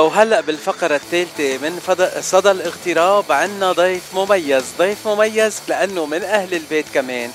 [0.00, 1.80] وهلا بالفقرة الثالثة من
[2.20, 7.30] صدى الاغتراب عنا ضيف مميز، ضيف مميز لأنه من أهل البيت كمان.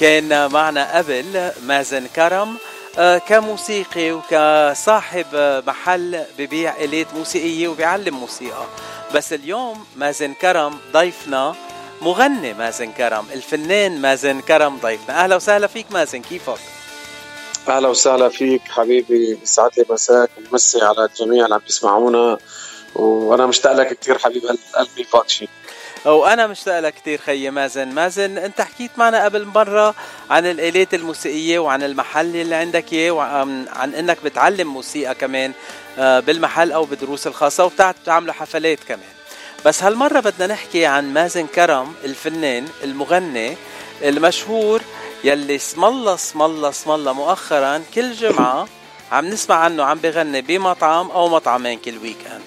[0.00, 2.56] كان معنا قبل مازن كرم
[2.98, 5.26] آه، كموسيقي وكصاحب
[5.66, 8.66] محل ببيع آلات موسيقية وبيعلم موسيقى.
[9.14, 11.54] بس اليوم مازن كرم ضيفنا
[12.02, 15.24] مغني مازن كرم الفنان مازن كرم ضيفنا.
[15.24, 16.77] أهلا وسهلا فيك مازن كيفك؟
[17.68, 22.38] أهلا وسهلا فيك حبيبي يسعد لي مساك ومسي على الجميع اللي عم يسمعونا
[22.94, 24.42] وأنا مشتاق لك كثير حبيب
[24.74, 25.48] قلبي فاتشي
[26.04, 27.88] وأنا مشتاق لك كثير خيي مازن.
[27.88, 29.94] مازن أنت حكيت معنا قبل مرة
[30.30, 35.52] عن الآلات الموسيقية وعن المحل اللي عندك إياه وعن إنك بتعلم موسيقى كمان
[35.98, 39.08] آه، بالمحل أو بالدروس الخاصة وبتعملوا حفلات كمان.
[39.64, 43.56] بس هالمرة بدنا نحكي عن مازن كرم الفنان المغني
[44.02, 44.82] المشهور
[45.24, 48.68] يلي اسم الله اسم الله اسم الله مؤخرا كل جمعة
[49.12, 52.42] عم نسمع عنه عم بغني بمطعم أو مطعمين كل weekend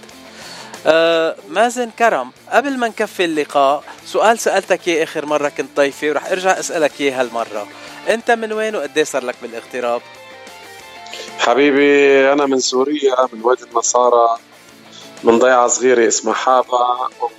[0.86, 6.32] آه مازن كرم قبل ما نكفي اللقاء سؤال سألتك إياه آخر مرة كنت ضيفي ورح
[6.32, 7.68] أرجع أسألك إياه هالمرة.
[8.10, 10.02] أنت من وين وقديه صار لك بالاغتراب؟
[11.40, 14.38] حبيبي أنا من سوريا من وادي النصارى
[15.24, 16.80] من ضيعة صغيرة اسمها حابة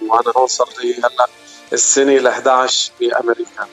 [0.03, 1.27] وأنا هون صار لي هلأ
[1.73, 3.67] السنة ال 11 بأمريكا.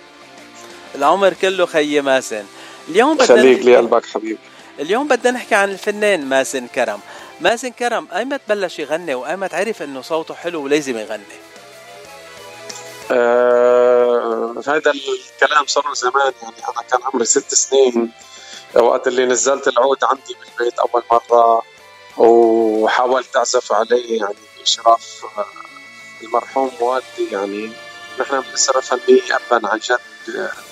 [0.96, 2.46] العمر كله خيي مازن
[2.90, 4.40] اليوم بدنا خليك لي قلبك حبيبي
[4.80, 7.00] اليوم بدنا نحكي عن الفنان مازن كرم.
[7.42, 11.24] مازن كرم ايمت بلش يغني وايمت عرف إنه صوته حلو ولازم يغني
[13.12, 18.12] آه هذا الكلام صار له زمان يعني أنا كان عمري ست سنين
[18.76, 21.62] وقت اللي نزلت العود عندي بالبيت أول مرة
[22.18, 25.46] وحاولت أعزف عليه يعني بإشراف آه،
[26.24, 27.72] المرحوم والدي يعني
[28.20, 30.00] نحن بنسرة فنية أبا عن جد.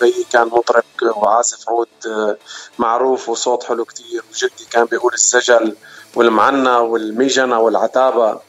[0.02, 2.38] بيي كان مطرب وعازف عود
[2.80, 5.76] معروف وصوت حلو كتير وجدي كان بيقول السجل
[6.16, 8.40] والمعنى والميجنة والعتابة.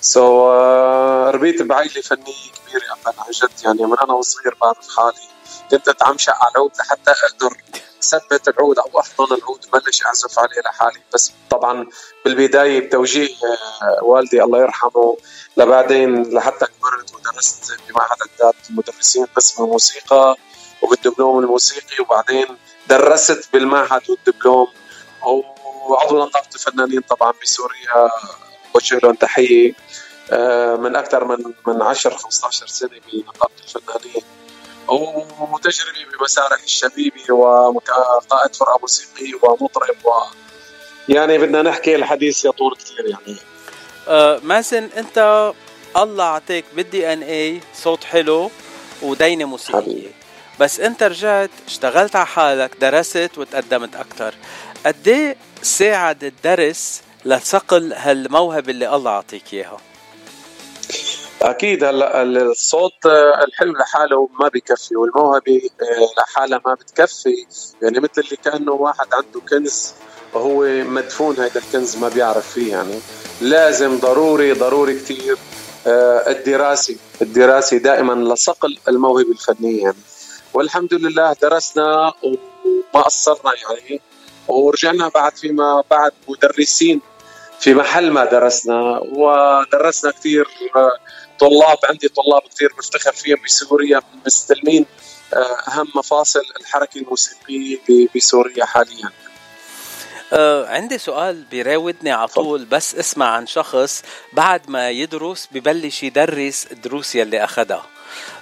[0.00, 3.64] سو so, uh, ربيت بعائلة فنية كبيرة أبا عن جد.
[3.64, 5.28] يعني من أنا وصغير بعرف حالي
[5.70, 7.56] كنت أتعمشق على العود لحتى أقدر
[8.02, 11.00] ثبت العود أو أحضن العود بلش أعزف عليه لحالي.
[11.14, 11.86] بس طبعا
[12.24, 15.16] بالبداية بتوجيه آه، والدي الله يرحمه
[15.56, 20.36] لبعدين لحتى كبرت ودرست بمعهد اعداد المدرسين قسم الموسيقى
[20.82, 22.46] وبالدبلوم الموسيقي وبعدين
[22.88, 24.66] درست بالمعهد والدبلوم.
[25.88, 28.10] وعضو نقابة الفنانين طبعا بسوريا
[28.74, 29.72] وجه لهم تحية.
[30.30, 34.22] آه، من أكثر من من 10 15 سنة بنقابة الفنانين.
[34.88, 40.10] وتجربي بمسارح الشبيبي وقائد فرقة موسيقية ومطرب و
[41.08, 43.36] يعني بدنا نحكي الحديث يطول كثير يعني.
[44.08, 45.52] آه مازن أنت
[45.96, 48.50] الله اعطيك بالدي ان اي صوت حلو
[49.02, 49.80] ودينة موسيقية.
[49.80, 50.21] حبيبي.
[50.62, 54.34] بس انت رجعت اشتغلت على حالك درست وتقدمت أكثر
[54.86, 59.76] قد إيه ساعد الدرس لصقل هالموهبة اللي الله اعطيك إياها؟
[61.42, 61.84] أكيد.
[61.84, 63.06] هلأ الصوت
[63.46, 67.46] الحلو لحاله ما بكفي والموهبة آه، لحالها ما بتكفي.
[67.82, 69.94] يعني مثل اللي كأنه واحد عنده كنز
[70.34, 73.00] وهو مدفون هذا الكنز ما بيعرف فيه يعني.
[73.40, 75.36] لازم ضروري ضروري كثير
[75.86, 76.96] آه، الدراسة.
[77.22, 80.11] الدراسة دائما لصقل الموهبة الفنية يعني.
[80.54, 84.00] والحمد لله درسنا وما قصرنا يعني
[84.48, 87.00] ورجعنا بعد فيما بعد مدرسين
[87.60, 90.48] في محل ما درسنا ودرسنا كثير
[91.40, 94.86] طلاب عندي طلاب كثير بفتخر فيهم بسوريا مستلمين
[95.34, 97.78] آه، أهم مفاصل الحركة الموسيقية
[98.16, 99.10] بسوريا حاليا.
[100.32, 104.02] أه عندي سؤال بيراودني على طول بس اسمع عن شخص
[104.32, 107.86] بعد ما يدرس ببلش يدرس الدروس يلي أخذها.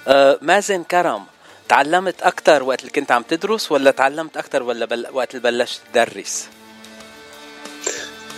[0.07, 1.25] أه مازن كرم
[1.69, 5.07] تعلمت أكثر وقت اللي كنت عم تدرس ولا تعلمت أكثر ولا بل...
[5.13, 6.47] وقت اللي بلشت تدرس؟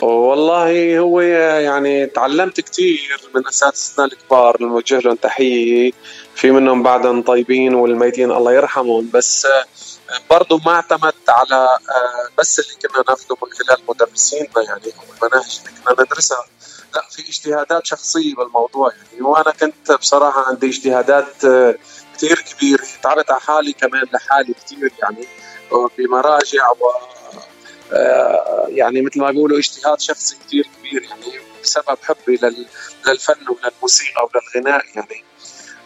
[0.02, 5.92] والله هو يعني تعلمت كثير من أساتذتنا الكبار نوجه لهم تحية
[6.36, 9.48] في منهم بعدهم طيبين والميتين الله يرحمهم بس
[10.30, 11.78] برضه ما اعتمدت على
[12.38, 16.46] بس اللي كنا ناخذه من خلال مدرسينا يعني أو المناهج اللي كنا ندرسها.
[16.96, 21.46] لا في اجتهادات شخصية بالموضوع يعني وأنا كنت بصراحة عندي اجتهادات
[22.18, 25.28] كثير كبيره تعبت على حالي كمان لحالي كثير يعني
[25.98, 26.92] بمراجع و
[27.94, 32.40] آه، يعني مثل ما بيقولوا اجتهاد شخصي كثير كبير يعني بسبب حبي
[33.08, 35.24] للفن وللموسيقى وللغناء يعني.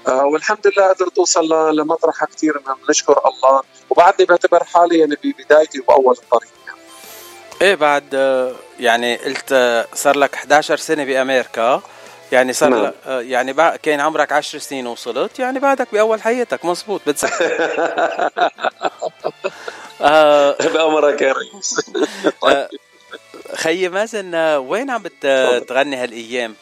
[0.08, 3.62] آه، والحمد لله قدرت أوصل لمطرح كثير بنشكر الله.
[3.90, 6.80] وبعدني بعتبر حالي يعني ببدايتي واول الطريق يعني.
[7.62, 11.82] إيه بعد آه، يعني قلت صار لك 11 سنة بأمريكا.
[12.32, 12.92] يعني صار نعم.
[13.08, 17.70] يعني بقى كان عمرك 10 سنين وصلت يعني بعدك بأول حياتك مزبوط بتذكر
[20.02, 21.82] آه بأمرك يا رئيس
[22.42, 22.68] طيب.
[23.56, 26.56] خيي مازن وين عم بتغني هالأيام؟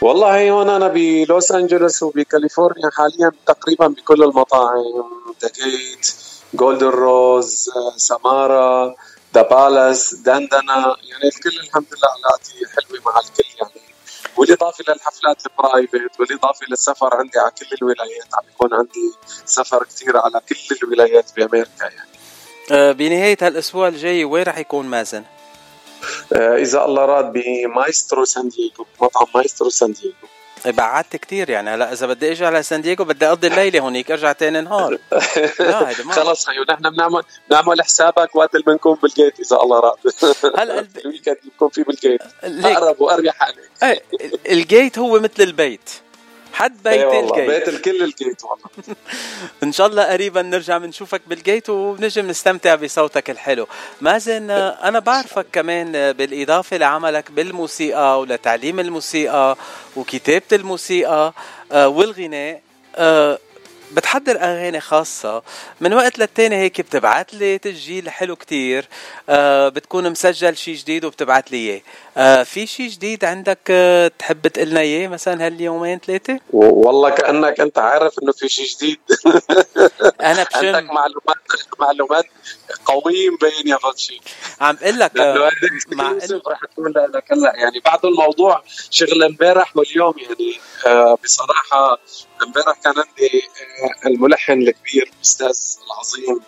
[0.00, 4.82] والله هون أنا بلوس أنجلوس وبكاليفورنيا حاليا تقريبا بكل المطاعم
[5.42, 6.14] The Gate
[6.54, 8.94] Golden Rose سمارا
[9.34, 13.77] The Palace دندنا يعني الكل الحمد لله علاقاتي حلوة مع الكل يعني
[14.38, 19.12] بالاضافه للحفلات ال private بالاضافه للسفر عندي على كل الولايات عم يكون عندي
[19.46, 22.08] سفر كثير على كل الولايات بأمريكا يعني
[22.70, 25.24] أه بنهاية هالأسبوع الجاي وين رح يكون مازن؟
[26.32, 30.28] أه إذا الله راد بمايسترو سان دييغو مطعم مايسترو سان دييغو
[30.66, 31.70] بعدت كثير يعني.
[31.70, 34.98] هلا إذا بدي إجي على سان دييغو بدي أقضي الليلة هونيك أرجع تاني نهار.
[35.60, 39.56] لا هيدا ما خلص خيو نحن بنعمل بنعمل حسابك وقت اللي بنكون بال Gate إذا
[39.56, 39.96] الله راد.
[40.58, 42.22] هلا ال weekend بنكون في بال Gate.
[42.42, 44.02] أقرب وأريح عليك إيه،
[44.52, 45.90] ال Gate هو مثل البيت.
[46.58, 47.50] حد بيت أيوة ال Gate.
[47.50, 48.66] بيت الكل ال Gate والله.
[49.62, 53.66] إن شاء الله قريبا نرجع بنشوفك بال Gate ونجي نستمتع بصوتك الحلو.
[54.00, 59.56] مازن أنا بعرفك كمان بالإضافة لعملك بالموسيقى ولتعليم الموسيقى
[59.96, 61.32] وكتابة الموسيقى
[61.72, 62.60] آه، والغناء
[62.96, 63.38] آه،
[63.92, 65.42] بتحضر أغاني خاصة.
[65.80, 68.88] من وقت للتاني هيك بتبعت لي تسجيل حلو كتير.
[69.28, 71.80] آه بتكون مسجل شيء جديد وبتبعت لي إياه.
[72.16, 77.78] آه في شيء جديد عندك آه تحب تقلنا إياه مثلا هاليومين ثلاثة؟ والله كأنك أنت
[77.78, 78.98] عارف إنه في شيء جديد.
[80.32, 80.66] أنا بشم.
[80.76, 81.36] عندك معلومات
[81.78, 82.24] معلومات
[82.84, 84.20] قوية مبين يا فاتشي
[84.60, 85.16] عم إقول لك
[85.92, 91.98] مع رح تقول لك هلأ يعني بعد الموضوع شغل امبارح واليوم يعني آه بصراحة
[92.42, 93.42] امبارح كان عندي
[94.04, 96.40] آه الملحن الكبير الأستاذ العظيم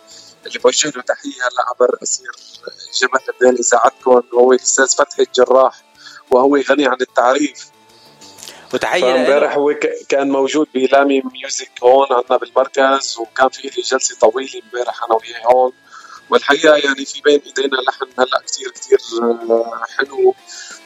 [0.45, 2.31] اللي بوجه له تحية هلأ عبر أسير
[3.01, 5.81] جبل لبنان إذاعتكم وهو الاستاذ فتحي الجراح
[6.31, 7.65] وهو غني عن التعريف.
[8.73, 9.73] وتحيه امبارح هو
[10.09, 15.53] كان موجود بلامي ميوزك هون عندنا بالمركز وكان في لي جلسة طويلة امبارح أنا وياه
[15.53, 15.71] هون.
[16.29, 20.35] والحقيقة يعني في بين إيدينا لحن هلأ كثير كثير آه، حلو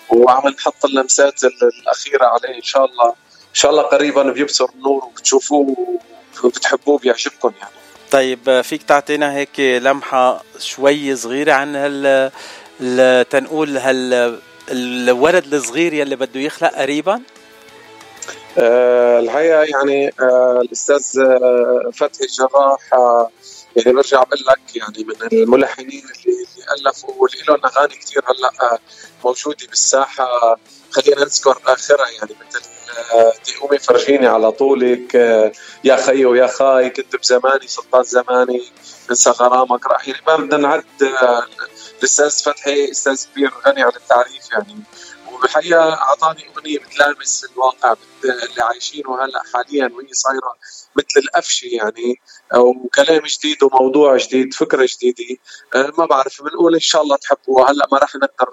[0.10, 2.58] وعم نحط اللمسات الأخيرة عليه.
[2.58, 3.10] إن شاء الله
[3.50, 6.00] إن شاء الله قريبا بيبصر النور وبتشوفوه
[6.44, 7.72] وبتحبوه بيعجبكم يعني.
[8.12, 12.32] طيب فيك تعطينا هيك لمحة شوي صغيرة عن هال
[13.30, 14.40] تنقول هال
[14.72, 17.22] الولد الصغير يلي بده يخلق قريبا؟
[18.58, 22.80] أه الحقيقة يعني أه الأستاذ آه، فتحي الجراح
[23.76, 26.46] يعني برجع بقول لك يعني من الملحنين اللي,
[26.78, 28.80] اللي ألفوا واللي لهم أغاني كثير هلأ آه،
[29.26, 30.58] موجودة بالساحة.
[30.92, 32.62] خلينا نذكر آخرها يعني مثل
[33.44, 35.52] تقومي آه، فرجيني على طولك آه،
[35.84, 38.64] يا خي ويا خاي كنت بزماني سلطان زماني
[39.10, 40.84] انسى غرامك راح يعني ما بدنا نعد
[42.00, 44.80] الأستاذ فتحي أستاذ كبير غني عن التعريف يعني.
[45.46, 50.56] وبالحقيقه أعطاني أغنية بتلامس الواقع اللي عايشينه هلأ حاليا وهي صايرة
[50.96, 52.22] مثل القفشة يعني
[52.56, 55.42] وكلام جديد وموضوع جديد فكرة جديدة.
[55.76, 57.72] أه، ما بعرف بنقول إن شاء الله تحبوها.
[57.72, 58.48] هلأ ما راح نقدر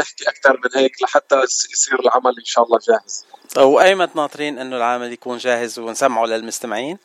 [0.00, 1.42] نحكي أكثر من هيك لحتى
[1.72, 3.26] يصير العمل إن شاء الله جاهز.
[3.56, 6.98] وايمت ناطرين إنه العمل يكون جاهز ونسمعه للمستمعين؟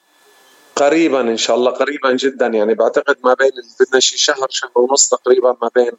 [0.75, 2.47] قريبا إن شاء الله قريبا جدا.
[2.47, 5.91] يعني بعتقد ما بين بدنا شي شهر شهر ونص تقريبا ما بين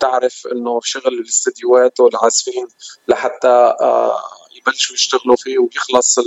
[0.00, 2.68] تعرف إنه شغل الاستديوهات والعازفين
[3.08, 3.48] لحتى
[3.80, 4.20] آه
[4.56, 6.18] يبلشوا يشتغلوا فيه ويخلص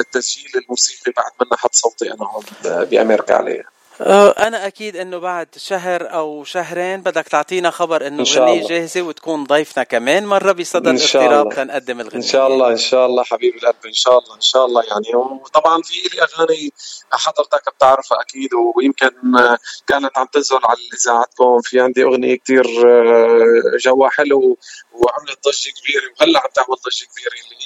[0.00, 3.73] التسجيل الموسيقي بعد ما نحط صوتي أنا هون بأمريكا عليه.
[4.00, 9.84] أنا أكيد إنه بعد شهر أو شهرين بدك تعطينا خبر إنه الغنية جاهزة وتكون ضيفنا
[9.84, 12.16] كمان مرة بصدد الاضطراب تنقدم الغنية.
[12.16, 15.16] إن شاء الله إن شاء الله حبيب القلب إن شاء الله إن شاء الله يعني.
[15.16, 16.72] وطبعا في لي أغاني
[17.12, 19.10] حضرتك بتعرفها أكيد ويمكن
[19.86, 21.60] كانت عم تنزل على إذاعتكم.
[21.62, 24.58] في عندي أغنية كثير أه، جوا حلو
[24.92, 27.63] وعملت ضجة كبيرة وهلأ عم تعمل ضجة كبيرة اللي هي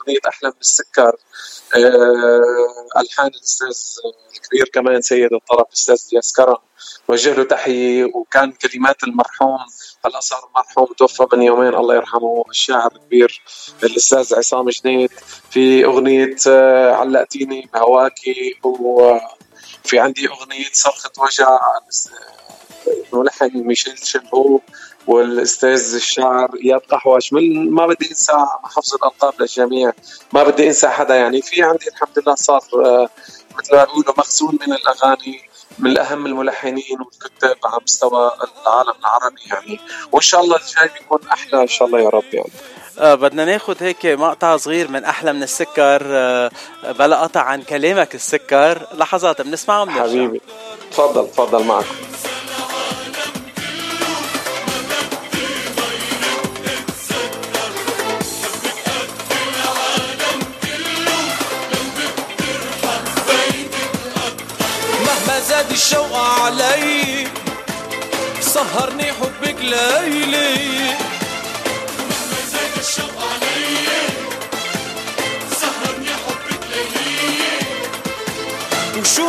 [0.00, 1.16] أغنية أحلى من السكر.
[1.76, 3.76] أه، ألحان الأستاذ
[4.36, 6.56] الكبير كمان سيد الطرب الاستاذ دياس كرم.
[7.08, 9.58] وجه له تحية وكان كلمات المرحوم
[10.06, 13.42] هلا صار مرحوم توفى من يومين الله يرحمه الشاعر الكبير
[13.82, 15.10] الأستاذ عصام جنيد.
[15.50, 21.58] في أغنية آه، علقتيني بهواكي وفي عندي أغنية صرخة وجع
[23.12, 24.60] الملحن ميشيل شلهو
[25.06, 28.32] والأستاذ الشاعر إياد قحوش من ما بدي أنسى
[28.64, 29.92] حفظ الألقاب للجميع.
[30.32, 31.14] ما بدي أنسى حدا.
[31.14, 33.08] يعني في عندي الحمد لله صار آه،
[33.58, 35.40] مثل ما بيقولوا مخزون من الأغاني
[35.78, 38.30] من اهم الملحنين والكتاب على مستوى
[38.66, 39.80] العالم العربي يعني.
[40.12, 42.50] وإن شاء الله الجاي بيكون أحلى إن شاء الله يا رب يعني.
[42.98, 46.02] آه بدنا ناخذ هيك مقطع صغير من أحلى من السكر.
[46.04, 46.50] آه
[46.98, 48.86] بلا قطع عن كلامك السكر.
[48.94, 50.40] لحظات بنسمعه حبيبي.
[50.90, 52.13] تفضل تفضل معكم
[72.52, 73.18] زاد الشوق
[75.60, 77.48] سهرني حبك ليلي.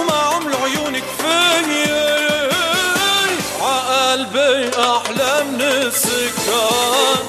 [0.06, 2.50] ما عملوا عيونك فيا
[3.62, 7.24] عقلبي أحلى من السكان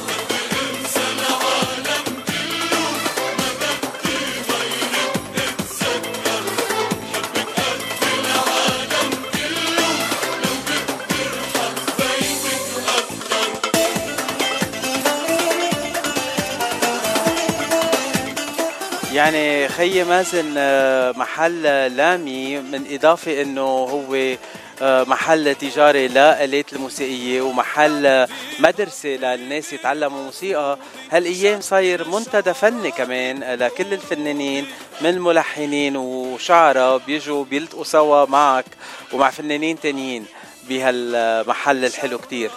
[19.26, 21.62] يعني خي مازن آه، محل
[21.96, 24.36] لامي من إضافة أنه هو
[24.82, 28.26] آه، محل تجاري لآلات الموسيقية ومحل
[28.58, 30.78] مدرسة للناس يتعلموا موسيقى.
[31.10, 34.66] هالأيام صاير منتدى فني كمان لكل الفنانين
[35.00, 38.66] من ملحنين وشعراء بيجوا بيلتقوا سوا معك
[39.12, 40.26] ومع فنانين تانيين
[40.68, 42.50] بهالمحل الحلو كتير.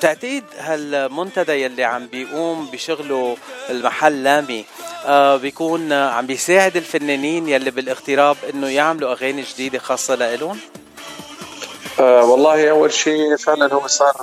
[0.00, 3.36] تعتقد هالمنتدى يلي عم بيقوم بشغله
[3.70, 4.64] المحل لامي
[5.04, 10.58] آه بيكون عم بيساعد الفنانين يلي بالاغتراب إنه يعملوا أغاني جديدة خاصة لإلهم؟
[12.00, 14.14] آه والله أول شيء فعلا هو صار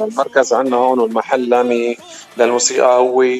[0.00, 1.96] المركز عندنا هون والمحل لامي
[2.36, 3.38] للموسيقى هو آه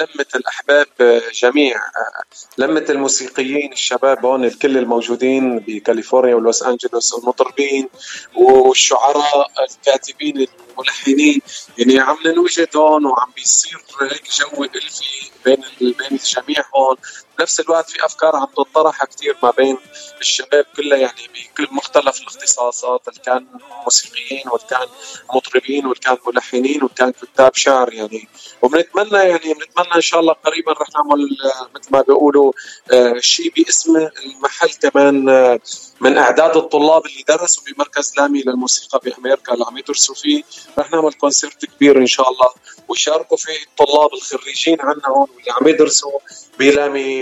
[0.00, 0.86] لمة الأحباب
[1.34, 2.22] جميع آه
[2.58, 7.88] لمة الموسيقيين الشباب هون الكل الموجودين بكاليفورنيا ولوس أنجلوس والمطربين
[8.36, 11.40] والشعراء الكاتبين الملحنين
[11.78, 16.96] يعني عم ننوجد هون وعم بيصير هيك جو ألفي بين بين الجميع هون.
[17.38, 19.78] بنفس الوقت في أفكار عم تطرح كثير ما بين
[20.20, 23.46] الشباب كلها يعني بكل مختلف الاختصاصات اللي كان
[23.84, 24.86] موسيقيين واللي كان
[25.34, 28.28] مطربين واللي كان ملحنين واللي كان كتاب شعر يعني.
[28.62, 31.28] وبنتمنى يعني بنتمنى إن شاء الله قريبا رح نعمل
[31.74, 32.52] مثل ما بيقولوا
[32.92, 35.60] آه، شيء باسم المحل كمان آه،
[36.00, 40.42] من أعداد الطلاب اللي درسوا بمركز لامي للموسيقى بأمريكا اللي عم يدرسوا فيه
[40.78, 42.48] رح نعمل كونسرت كبير إن شاء الله.
[42.88, 46.18] ويشاركوا فيه الطلاب الخريجين عنا هون واللي عم يدرسوا
[46.58, 47.21] بلامي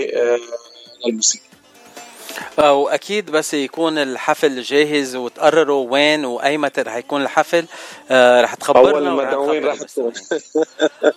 [1.05, 1.51] للموسيقى
[2.59, 7.65] وأكيد بس يكون الحفل جاهز وتقرروا وين وأي متى رح يكون الحفل
[8.11, 10.13] آه رح تخبرنا أول مدعوين رح تكون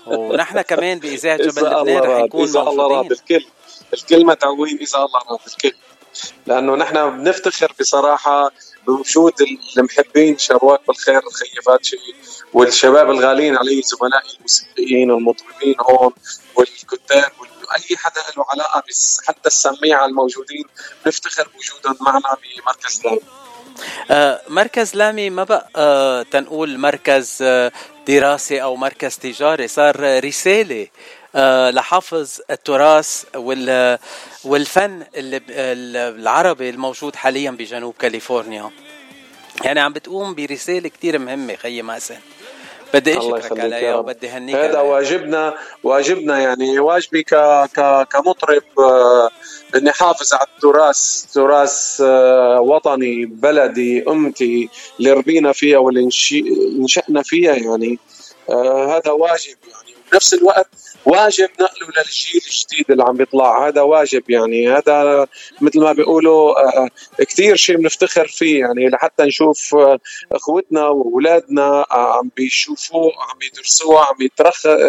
[0.07, 3.45] ونحن كمان بإذاعة جبل لبنان رح نكون إذا الله راد الكل.
[3.95, 5.73] الكل مدعوين إذا الله راد الكل.
[6.47, 8.51] لأنه نحن بنفتخر بصراحة
[8.87, 9.33] بوجود
[9.79, 11.97] المحبين شرواك بالخير الخيفاتشي
[12.53, 16.13] والشباب الغاليين علي زملائي الموسيقيين والمطربين هون
[16.57, 18.83] والكتاب واي حدا له علاقة
[19.27, 20.65] حتى السميعه الموجودين
[21.05, 23.21] بنفتخر بوجودهم معنا بمركز لامي.
[24.11, 27.73] آه مركز لامي ما بقى آه تنقول مركز آه
[28.09, 30.87] دراسي أو مركز تجاري صار رسالة.
[31.71, 33.99] لحفظ التراث وال
[34.45, 35.41] والفن اللي
[36.19, 38.71] العربي الموجود حاليا بجنوب كاليفورنيا.
[39.65, 42.17] يعني عم بتقوم برسالة كتير مهمة خيي ماسن
[42.95, 47.35] بدي أشكرك عليها وبدي هنيك هذا واجبنا واجبنا يعني واجبي ك
[47.77, 49.31] ك كمطرب آه،
[49.77, 56.09] إني حافظ على التراث تراث آه، وطني بلدي أمتي اللي ربينا فيها واللي
[56.79, 57.99] نشأنا فيها يعني.
[58.51, 59.84] آه، هذا واجب يعني.
[60.15, 60.69] بنفس الوقت
[61.07, 63.69] واجب نقله للجيل الجديد اللي عم بيطلع.
[63.69, 65.27] هذا واجب يعني هذا
[65.61, 69.99] مثل ما بيقولوا آه، كثير شيء بنفتخر فيه يعني لحتى نشوف آه،
[70.33, 74.17] أخوتنا وأولادنا آه، عم بيشوفوه عم يدرسوه عم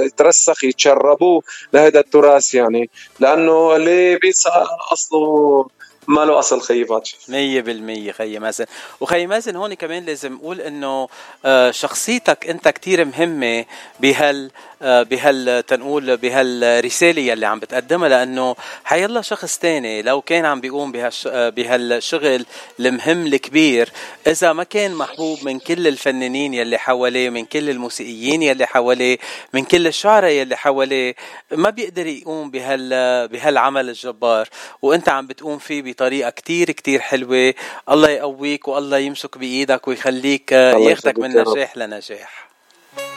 [0.05, 2.89] يترسخ يتشربوه لهذا التراث يعني.
[3.20, 4.50] لأنه اللي بينسى
[4.91, 5.67] أصله
[6.07, 7.17] ما له أصل خيي باتشي.
[7.27, 8.65] 100% خيي مازن
[9.01, 11.07] وخيي مازن هون كمان لازم أقول إنه
[11.45, 13.65] آه، شخصيتك أنت كتير مهمة
[14.00, 20.62] بهال آه، بهال تنقول بهالرسالة يلي عم بتقدمها لأنه حيلا شخص تاني لو كان عم
[20.62, 22.45] بيقوم بهالش آه، بهالشغل
[22.79, 23.89] المهم الكبير
[24.27, 29.17] إذا ما كان محبوب من كل الفنانين يلي حواليه من كل الموسيقيين يلي حواليه
[29.53, 31.15] من كل الشعراء يلي حواليه
[31.51, 32.89] ما بيقدر يقوم بهال
[33.27, 34.50] بهالعمل الجبار.
[34.81, 37.53] وأنت عم بتقوم فيه بطريقه كتير كتير حلوة.
[37.89, 42.49] الله يقويك والله يمسك بإيدك ويخليك ياخدك من نجاح لنجاح.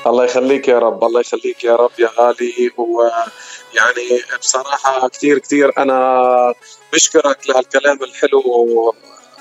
[0.07, 1.91] الله يخليك يا رب الله يخليك يا رب.
[1.99, 6.55] يا غالي ويعني بصراحة كثير كثير أنا
[6.93, 8.95] بشكرك لهالكلام الحلو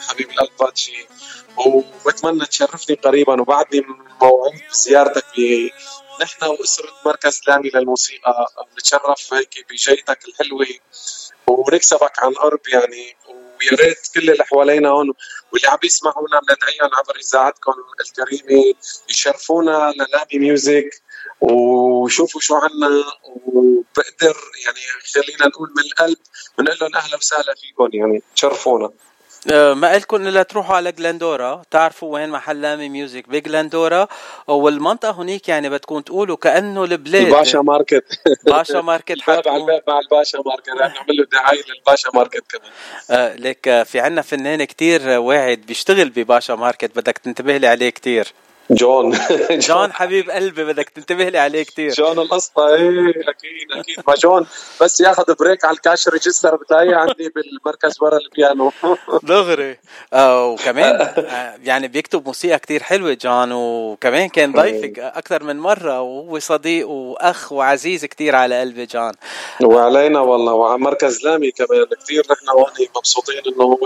[0.08, 1.08] حبيب القلب باتشي
[1.58, 3.86] وبتمنى تشرفني قريبا وبعدني
[4.22, 5.70] موعد بزيارتك ب
[6.22, 8.48] نحن وأسرة مركز لامي للموسيقى.
[8.76, 10.68] بنتشرف هيك بجيتك الحلوة
[11.48, 13.16] ونكسبك عن الأرض يعني.
[13.60, 15.14] ويا ريت كل اللي حوالينا هون
[15.54, 18.74] واللي عم يسمعونا بندعيهم عبر إذاعتكم الكريمة
[19.10, 20.90] يشرفونا للابي ميوزك
[21.42, 23.04] وشوفوا شو عنا
[23.46, 24.80] وبقدر يعني
[25.14, 26.18] خلينا نقول من القلب
[26.58, 28.90] بنقول لهم أهلا وسهلا فيكم يعني تشرفونا.
[29.52, 34.08] ما قلكم الا تروحوا على جلندورا تعرفوا وين محل لامي ميوزك؟ بجلندورا
[34.48, 37.26] والمنطقة هنيك يعني بدكم تقولوا كأنه البلاد.
[37.26, 38.20] الباشا Market.
[38.46, 40.70] باشا Market الباب على الباب مع الباشا Market.
[40.70, 42.72] رح نعمل له دعاية للباشا Market كمان.
[43.12, 46.96] آه لك آه، في عنا فنان كتير واعد بيشتغل بباشا Market.
[46.96, 48.28] بدك تنتبه لي عليه كتير.
[48.72, 49.18] جون.
[49.50, 54.04] جون حبيب قلبي بدك تنتبه لي عليه كثير جون القصة إيه أكيد أكيد.
[54.08, 54.46] ما جون
[54.82, 58.72] بس ياخذ break على ال cash register بتاعي عندي بالمركز ورا البيانو.
[59.24, 59.78] دغري.
[60.14, 63.52] آه وكمان آه يعني بيكتب موسيقى كتير حلوة جون.
[63.52, 69.12] وكمان كان ضيفك أكثر من مرة وهو صديق وأخ وعزيز كتير على قلبي جون.
[69.64, 71.86] وعلينا والله وعلى مركز لامي كمان.
[72.04, 73.78] كثير نحن هون مبسوطين إنه هو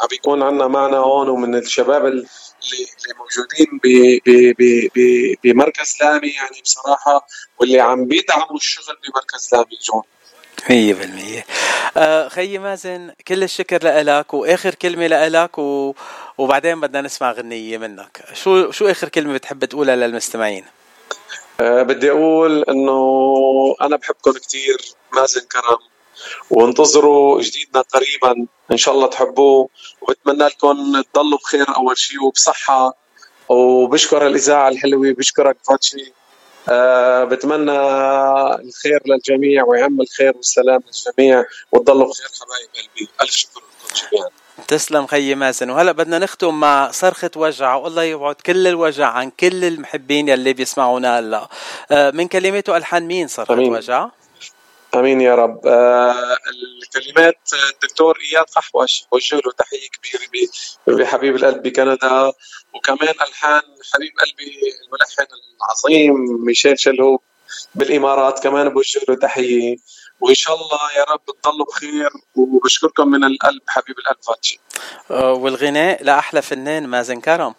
[0.00, 2.26] عم بيكون عنا معنا هون ومن الشباب اللي
[2.62, 3.80] اللي موجودين
[5.44, 7.26] بمركز لامي يعني بصراحة
[7.58, 10.02] واللي عم بيدعموا الشغل بمركز لامي جون.
[10.70, 11.46] مية بالمية.
[11.96, 15.94] آه خيي مازن كل الشكر لك وآخر كلمة لك و...
[16.38, 18.24] وبعدين بدنا نسمع غنية منك.
[18.32, 20.64] شو شو آخر كلمة بتحب تقولها للمستمعين؟
[21.60, 24.78] أه بدي أقول إنه أنا بحبكم كثير
[25.12, 25.95] مازن كرم.
[26.50, 28.46] وانتظروا جديدنا قريبا.
[28.72, 29.68] إن شاء الله تحبوه.
[30.02, 32.94] وبتمنى لكم تضلوا بخير أول شيء وبصحة.
[33.48, 36.12] وبشكر الإذاعة الحلوة بشكرك فاتشي.
[36.68, 37.78] أه بتمنى
[38.66, 41.44] الخير للجميع ويعم الخير والسلام للجميع.
[41.72, 43.08] وتضلوا بخير حبايب قلبي.
[43.22, 44.28] ألف شكر لكم جميعا.
[44.68, 45.70] تسلم خيي مازن.
[45.70, 47.74] وهلا بدنا نختم مع صرخة وجع.
[47.74, 51.48] والله يبعد كل الوجع عن كل المحبين يلي بيسمعونا هلا.
[51.90, 53.72] أه من كلماته والحان مين صرخة أمين.
[53.72, 54.08] وجع؟
[54.96, 55.66] آمين يا رب.
[55.66, 56.36] آه
[56.82, 57.38] الكلمات
[57.74, 60.48] الدكتور إياد قحوش بوجه له تحية كبيرة
[60.98, 62.32] بحبيب القلب بكندا.
[62.74, 63.62] وكمان ألحان
[63.92, 65.26] حبيب قلبي الملحن
[65.60, 67.20] العظيم ميشيل شلهوب
[67.74, 69.76] بالإمارات كمان بوجه له تحية.
[70.20, 74.60] وإن شاء الله يا رب تضلوا بخير وبشكركم من القلب حبيب القلب فاتشي.
[75.10, 77.54] آه، والغناء لأحلى فنان مازن كرم.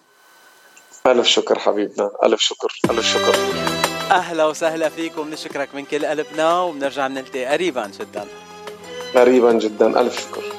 [1.07, 2.11] ألف شكر حبيبنا.
[2.23, 2.79] ألف شكر.
[2.89, 3.76] ألف شكر.
[4.11, 8.25] أهلا وسهلا فيكم نشكرك من كل قلبنا وبنرجع بنلتقي قريبا جدا.
[9.15, 10.56] قريبا جدا ألف شكر.